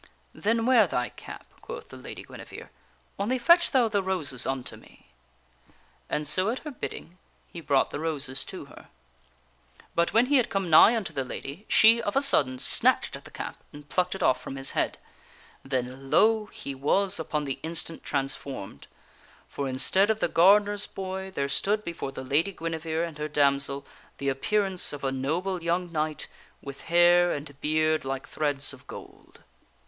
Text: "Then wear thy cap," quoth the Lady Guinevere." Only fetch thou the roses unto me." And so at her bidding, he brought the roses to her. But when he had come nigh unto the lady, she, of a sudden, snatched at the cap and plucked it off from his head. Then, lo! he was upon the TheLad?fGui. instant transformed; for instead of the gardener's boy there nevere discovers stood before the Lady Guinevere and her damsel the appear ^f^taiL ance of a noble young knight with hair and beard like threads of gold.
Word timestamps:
"Then 0.33 0.65
wear 0.65 0.87
thy 0.87 1.09
cap," 1.09 1.45
quoth 1.61 1.89
the 1.89 1.95
Lady 1.95 2.23
Guinevere." 2.23 2.69
Only 3.19 3.37
fetch 3.37 3.69
thou 3.69 3.87
the 3.87 4.01
roses 4.01 4.47
unto 4.47 4.75
me." 4.75 5.11
And 6.09 6.27
so 6.27 6.49
at 6.49 6.57
her 6.65 6.71
bidding, 6.71 7.19
he 7.53 7.61
brought 7.61 7.91
the 7.91 7.99
roses 7.99 8.43
to 8.45 8.65
her. 8.65 8.87
But 9.93 10.11
when 10.11 10.25
he 10.25 10.37
had 10.37 10.49
come 10.49 10.71
nigh 10.71 10.95
unto 10.97 11.13
the 11.13 11.23
lady, 11.23 11.67
she, 11.67 12.01
of 12.01 12.15
a 12.15 12.21
sudden, 12.23 12.57
snatched 12.57 13.15
at 13.15 13.25
the 13.25 13.29
cap 13.29 13.57
and 13.71 13.87
plucked 13.89 14.15
it 14.15 14.23
off 14.23 14.41
from 14.41 14.55
his 14.55 14.71
head. 14.71 14.97
Then, 15.63 16.09
lo! 16.09 16.47
he 16.47 16.73
was 16.73 17.19
upon 17.19 17.43
the 17.43 17.57
TheLad?fGui. 17.57 17.67
instant 17.69 18.03
transformed; 18.03 18.87
for 19.47 19.69
instead 19.69 20.09
of 20.09 20.19
the 20.19 20.27
gardener's 20.27 20.87
boy 20.87 21.29
there 21.29 21.43
nevere 21.45 21.47
discovers 21.47 21.53
stood 21.53 21.83
before 21.83 22.11
the 22.11 22.23
Lady 22.23 22.53
Guinevere 22.53 23.05
and 23.05 23.19
her 23.19 23.27
damsel 23.27 23.85
the 24.17 24.29
appear 24.29 24.63
^f^taiL 24.63 24.67
ance 24.71 24.93
of 24.93 25.03
a 25.03 25.11
noble 25.11 25.61
young 25.61 25.91
knight 25.91 26.27
with 26.59 26.81
hair 26.89 27.31
and 27.31 27.61
beard 27.61 28.03
like 28.03 28.27
threads 28.27 28.73
of 28.73 28.87
gold. 28.87 29.43